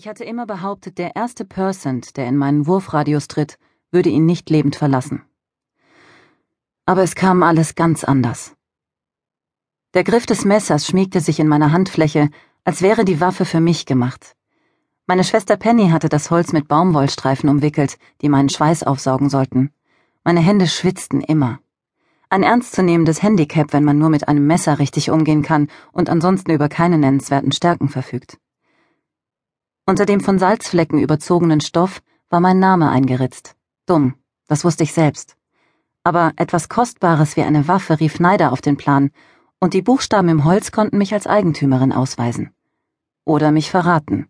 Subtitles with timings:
[0.00, 3.58] Ich hatte immer behauptet, der erste Percent, der in meinen Wurfradius tritt,
[3.90, 5.20] würde ihn nicht lebend verlassen.
[6.86, 8.56] Aber es kam alles ganz anders.
[9.92, 12.30] Der Griff des Messers schmiegte sich in meiner Handfläche,
[12.64, 14.36] als wäre die Waffe für mich gemacht.
[15.06, 19.70] Meine Schwester Penny hatte das Holz mit Baumwollstreifen umwickelt, die meinen Schweiß aufsaugen sollten.
[20.24, 21.58] Meine Hände schwitzten immer.
[22.30, 26.70] Ein ernstzunehmendes Handicap, wenn man nur mit einem Messer richtig umgehen kann und ansonsten über
[26.70, 28.38] keine nennenswerten Stärken verfügt.
[29.90, 33.56] Unter dem von Salzflecken überzogenen Stoff war mein Name eingeritzt.
[33.86, 34.14] Dumm,
[34.46, 35.36] das wusste ich selbst.
[36.04, 39.10] Aber etwas Kostbares wie eine Waffe rief Neider auf den Plan,
[39.58, 42.54] und die Buchstaben im Holz konnten mich als Eigentümerin ausweisen.
[43.24, 44.28] Oder mich verraten.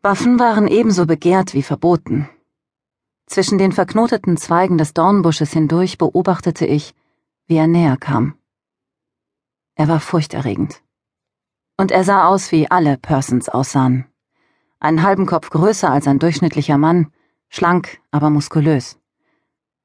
[0.00, 2.26] Waffen waren ebenso begehrt wie verboten.
[3.26, 6.94] Zwischen den verknoteten Zweigen des Dornbusches hindurch beobachtete ich,
[7.46, 8.38] wie er näher kam.
[9.74, 10.80] Er war furchterregend.
[11.76, 14.06] Und er sah aus, wie alle Persons aussahen
[14.80, 17.08] einen halben Kopf größer als ein durchschnittlicher Mann,
[17.48, 18.98] schlank, aber muskulös.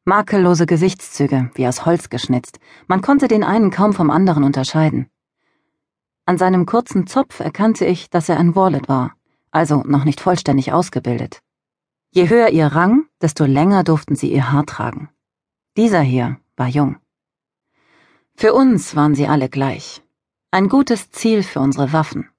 [0.05, 5.09] Makellose Gesichtszüge, wie aus Holz geschnitzt, man konnte den einen kaum vom anderen unterscheiden.
[6.25, 9.13] An seinem kurzen Zopf erkannte ich, dass er ein Wallet war,
[9.51, 11.41] also noch nicht vollständig ausgebildet.
[12.11, 15.09] Je höher ihr Rang, desto länger durften sie ihr Haar tragen.
[15.77, 16.97] Dieser hier war jung.
[18.35, 20.01] Für uns waren sie alle gleich.
[20.49, 22.29] Ein gutes Ziel für unsere Waffen.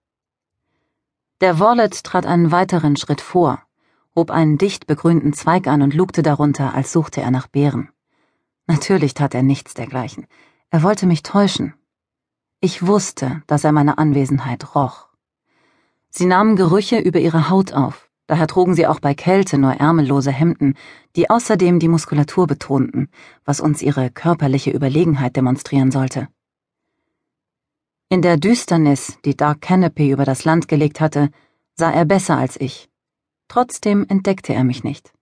[1.40, 3.62] Der Wallet trat einen weiteren Schritt vor,
[4.14, 7.88] hob einen dicht begrünten Zweig an und lugte darunter, als suchte er nach Beeren.
[8.66, 10.26] Natürlich tat er nichts dergleichen.
[10.68, 11.72] Er wollte mich täuschen.
[12.60, 15.08] Ich wusste, dass er meine Anwesenheit roch.
[16.10, 20.32] Sie nahmen Gerüche über ihre Haut auf, daher trugen sie auch bei Kälte nur ärmellose
[20.32, 20.74] Hemden,
[21.16, 23.08] die außerdem die Muskulatur betonten,
[23.46, 26.28] was uns ihre körperliche Überlegenheit demonstrieren sollte.
[28.12, 31.30] In der Düsternis, die Dark Canopy über das Land gelegt hatte,
[31.76, 32.90] sah er besser als ich.
[33.46, 35.12] Trotzdem entdeckte er mich nicht.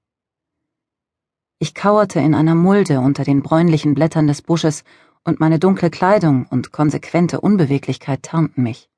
[1.59, 4.84] Ich kauerte in einer Mulde unter den bräunlichen Blättern des Busches,
[5.22, 8.88] und meine dunkle Kleidung und konsequente Unbeweglichkeit tarnten mich.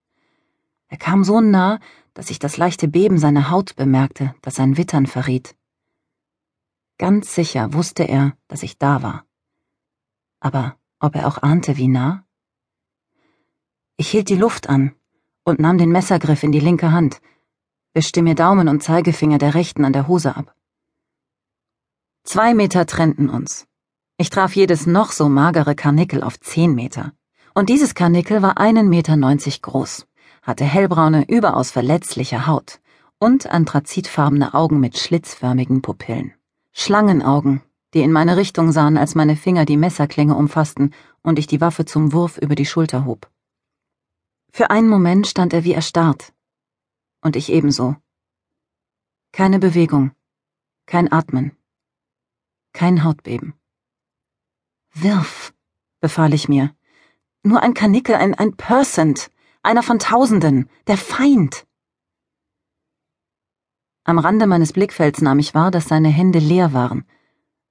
[0.86, 1.80] Er kam so nah,
[2.14, 5.56] dass ich das leichte Beben seiner Haut bemerkte, das sein Wittern verriet.
[6.96, 9.24] Ganz sicher wusste er, dass ich da war.
[10.38, 12.24] Aber ob er auch ahnte, wie nah?
[14.00, 14.92] Ich hielt die Luft an
[15.44, 17.20] und nahm den Messergriff in die linke Hand,
[17.92, 20.54] wischte mir Daumen und Zeigefinger der rechten an der Hose ab.
[22.24, 23.66] Zwei Meter trennten uns.
[24.16, 27.12] Ich traf jedes noch so magere Karnickel auf zehn Meter.
[27.52, 30.06] Und dieses Karnickel war einen Meter neunzig groß,
[30.40, 32.80] hatte hellbraune, überaus verletzliche Haut
[33.18, 36.32] und anthrazitfarbene Augen mit schlitzförmigen Pupillen.
[36.72, 37.60] Schlangenaugen,
[37.92, 41.84] die in meine Richtung sahen, als meine Finger die Messerklinge umfassten und ich die Waffe
[41.84, 43.28] zum Wurf über die Schulter hob.
[44.52, 46.32] Für einen Moment stand er wie erstarrt.
[47.20, 47.96] Und ich ebenso.
[49.32, 50.10] Keine Bewegung,
[50.86, 51.56] kein Atmen,
[52.72, 53.54] kein Hautbeben.
[54.92, 55.54] Wirf,
[56.00, 56.74] befahl ich mir.
[57.44, 59.30] Nur ein Kanickel, ein, ein Percent,
[59.62, 61.66] einer von Tausenden, der Feind.
[64.02, 67.04] Am Rande meines Blickfelds nahm ich wahr, dass seine Hände leer waren.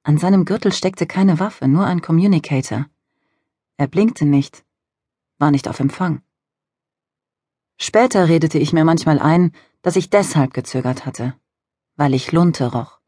[0.04, 2.86] An seinem Gürtel steckte keine Waffe, nur ein Communicator.
[3.76, 4.64] Er blinkte nicht,
[5.40, 6.22] war nicht auf Empfang.
[7.82, 11.34] Später redete ich mir manchmal ein, dass ich deshalb gezögert hatte,
[11.96, 13.00] weil ich Lunte roch.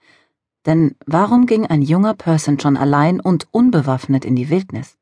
[0.66, 4.98] Denn warum ging ein junger Person schon allein und unbewaffnet in die Wildnis?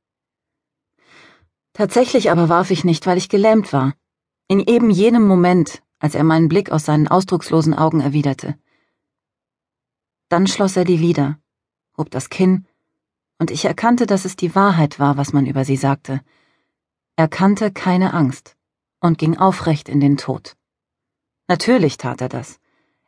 [1.73, 3.93] Tatsächlich aber warf ich nicht, weil ich gelähmt war.
[4.47, 8.57] In eben jenem Moment, als er meinen Blick aus seinen ausdruckslosen Augen erwiderte.
[10.29, 11.37] Dann schloss er die Lider,
[11.95, 12.65] hob das Kinn,
[13.37, 16.21] und ich erkannte, dass es die Wahrheit war, was man über sie sagte.
[17.15, 18.58] Er kannte keine Angst
[18.99, 20.55] und ging aufrecht in den Tod.
[21.47, 22.59] Natürlich tat er das.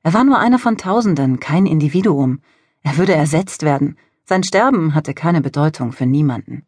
[0.03, 2.41] Er war nur einer von Tausenden, kein Individuum.
[2.81, 3.97] Er würde ersetzt werden.
[4.25, 6.65] Sein Sterben hatte keine Bedeutung für niemanden.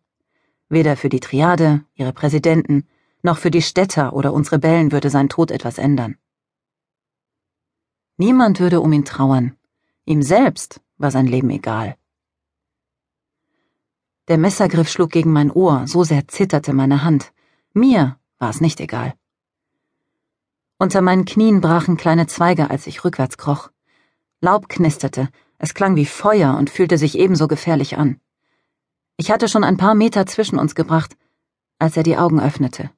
[0.70, 2.88] Weder für die Triade, ihre Präsidenten,
[3.22, 6.18] noch für die Städter oder uns Rebellen würde sein Tod etwas ändern.
[8.18, 9.56] Niemand würde um ihn trauern.
[10.06, 11.96] Ihm selbst war sein Leben egal.
[14.28, 17.34] Der Messergriff schlug gegen mein Ohr, so sehr zitterte meine Hand.
[17.74, 19.14] Mir war es nicht egal.
[20.78, 23.72] Unter meinen Knien brachen kleine Zweige, als ich rückwärts kroch.
[24.42, 25.30] Laub knisterte,
[25.60, 28.20] es klang wie Feuer und fühlte sich ebenso gefährlich an.
[29.16, 31.16] Ich hatte schon ein paar Meter zwischen uns gebracht,
[31.80, 32.90] als er die Augen öffnete.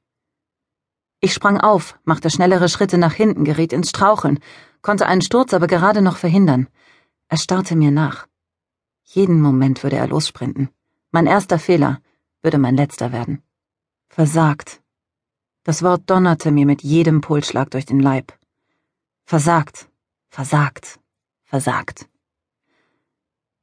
[1.20, 4.40] Ich sprang auf, machte schnellere Schritte nach hinten, geriet ins Straucheln,
[4.82, 6.70] konnte einen Sturz aber gerade noch verhindern.
[7.28, 8.26] Er starrte mir nach.
[9.04, 10.70] Jeden Moment würde er lossprinten.
[11.12, 12.00] Mein erster Fehler
[12.42, 13.44] würde mein letzter werden.
[14.10, 14.82] Versagt,
[15.66, 18.38] das Wort donnerte mir mit jedem Pulsschlag durch den Leib.
[19.26, 19.90] Versagt,
[20.30, 21.00] versagt,
[21.44, 22.08] versagt.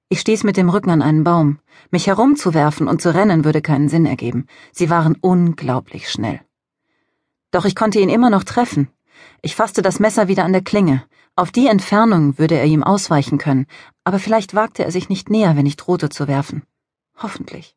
[0.09, 1.61] Ich stieß mit dem Rücken an einen Baum.
[1.93, 4.49] Mich herumzuwerfen und zu rennen würde keinen Sinn ergeben.
[4.73, 6.41] Sie waren unglaublich schnell.
[7.53, 8.89] Doch ich konnte ihn immer noch treffen.
[9.41, 11.05] Ich fasste das Messer wieder an der Klinge.
[11.37, 13.67] Auf die Entfernung würde er ihm ausweichen können,
[14.03, 16.65] aber vielleicht wagte er sich nicht näher, wenn ich drohte zu werfen.
[17.17, 17.77] Hoffentlich.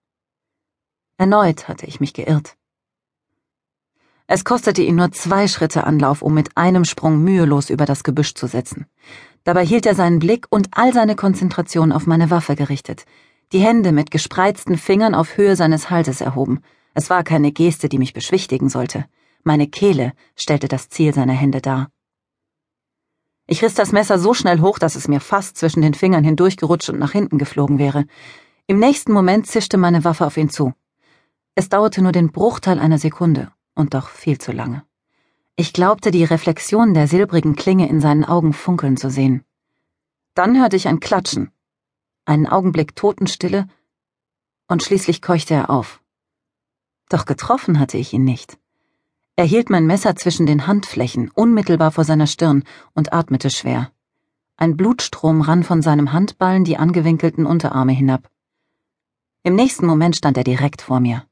[1.17, 2.57] Erneut hatte ich mich geirrt.
[4.27, 8.33] Es kostete ihn nur zwei Schritte Anlauf, um mit einem Sprung mühelos über das Gebüsch
[8.33, 8.87] zu setzen.
[9.43, 13.05] Dabei hielt er seinen Blick und all seine Konzentration auf meine Waffe gerichtet,
[13.51, 16.61] die Hände mit gespreizten Fingern auf Höhe seines Halses erhoben.
[16.95, 19.05] Es war keine Geste, die mich beschwichtigen sollte.
[19.43, 21.89] Meine Kehle stellte das Ziel seiner Hände dar.
[23.45, 26.89] Ich riss das Messer so schnell hoch, dass es mir fast zwischen den Fingern hindurchgerutscht
[26.89, 28.05] und nach hinten geflogen wäre.
[28.65, 30.73] Im nächsten Moment zischte meine Waffe auf ihn zu.
[31.53, 34.83] Es dauerte nur den Bruchteil einer Sekunde und doch viel zu lange.
[35.55, 39.43] Ich glaubte, die Reflexion der silbrigen Klinge in seinen Augen funkeln zu sehen.
[40.33, 41.51] Dann hörte ich ein Klatschen,
[42.25, 43.67] einen Augenblick Totenstille,
[44.67, 46.01] und schließlich keuchte er auf.
[47.07, 48.57] Doch getroffen hatte ich ihn nicht.
[49.37, 52.63] Er hielt mein Messer zwischen den Handflächen, unmittelbar vor seiner Stirn,
[52.93, 53.91] und atmete schwer.
[54.57, 58.29] Ein Blutstrom rann von seinem Handballen die angewinkelten Unterarme hinab.
[59.43, 61.25] Im nächsten Moment stand er direkt vor mir.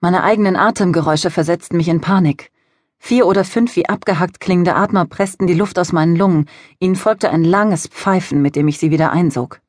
[0.00, 2.52] Meine eigenen Atemgeräusche versetzten mich in Panik.
[2.98, 6.48] Vier oder fünf wie abgehackt klingende Atmer pressten die Luft aus meinen Lungen,
[6.78, 9.60] ihnen folgte ein langes Pfeifen, mit dem ich sie wieder einsog.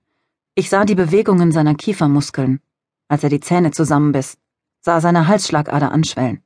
[0.56, 2.60] Ich sah die Bewegungen seiner Kiefermuskeln,
[3.08, 4.38] als er die Zähne zusammenbiss,
[4.82, 6.42] sah seine Halsschlagader anschwellen.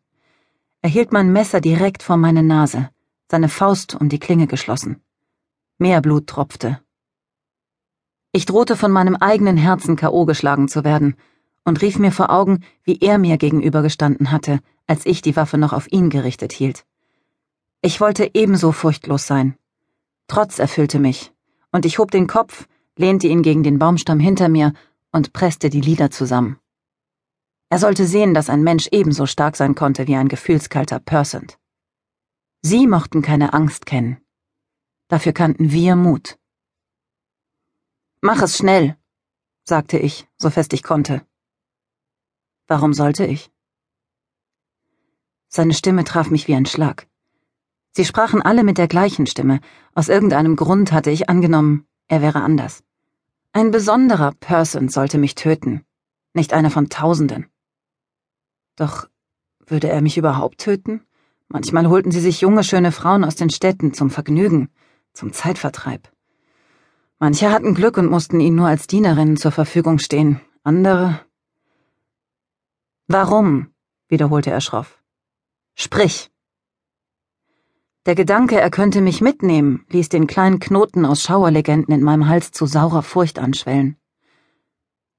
[0.84, 2.90] Er hielt mein Messer direkt vor meine Nase,
[3.30, 5.02] seine Faust um die Klinge geschlossen.
[5.80, 6.82] Mehr Blut tropfte.
[8.32, 10.26] Ich drohte von meinem eigenen Herzen K.O.
[10.26, 11.16] geschlagen zu werden,
[11.64, 15.74] und rief mir vor Augen, wie er mir gegenübergestanden hatte, als ich die Waffe noch
[15.74, 16.86] auf ihn gerichtet hielt.
[17.82, 19.56] Ich wollte ebenso furchtlos sein.
[20.28, 21.34] Trotz erfüllte mich,
[21.72, 24.74] und ich hob den Kopf, lehnte ihn gegen den Baumstamm hinter mir
[25.12, 26.60] und presste die Lider zusammen.
[27.70, 31.58] Er sollte sehen, dass ein Mensch ebenso stark sein konnte wie ein gefühlskalter Persant.
[32.62, 34.18] Sie mochten keine Angst kennen.
[35.08, 36.38] Dafür kannten wir Mut.
[38.22, 38.98] Mach es schnell,
[39.64, 41.26] sagte ich, so fest ich konnte.
[42.72, 43.52] Warum sollte ich?
[45.50, 47.06] Seine Stimme traf mich wie ein Schlag.
[47.92, 49.60] Sie sprachen alle mit der gleichen Stimme.
[49.94, 52.86] Aus irgendeinem Grund hatte ich angenommen, er wäre anders.
[53.52, 55.84] Ein besonderer Person sollte mich töten,
[56.34, 57.48] nicht einer von Tausenden.
[58.78, 59.10] Doch
[59.66, 61.02] würde er mich überhaupt töten?
[61.50, 64.70] Manchmal holten sie sich junge, schöne Frauen aus den Städten zum Vergnügen,
[65.12, 66.10] zum Zeitvertreib.
[67.20, 71.20] Manche hatten Glück und mussten ihnen nur als Dienerinnen zur Verfügung stehen, andere
[73.12, 73.74] Warum?
[74.08, 75.04] wiederholte er schroff.
[75.76, 76.32] Sprich.
[78.06, 82.52] Der Gedanke, er könnte mich mitnehmen, ließ den kleinen Knoten aus Schauerlegenden in meinem Hals
[82.52, 83.98] zu saurer Furcht anschwellen.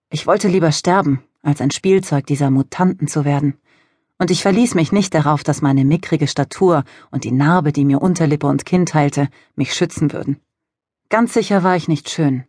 [0.09, 3.59] Ich wollte lieber sterben, als ein Spielzeug dieser Mutanten zu werden,
[4.19, 8.01] und ich verließ mich nicht darauf, dass meine mickrige Statur und die Narbe, die mir
[8.01, 10.41] Unterlippe und Kinn teilte, mich schützen würden.
[11.11, 12.45] Ganz sicher war ich nicht schön,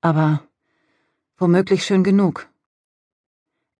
[0.00, 0.42] aber
[1.36, 2.48] womöglich schön genug.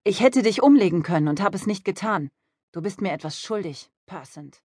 [0.04, 2.28] Ich hätte dich umlegen können und habe es nicht getan.
[2.72, 4.60] Du bist mir etwas schuldig, Persant.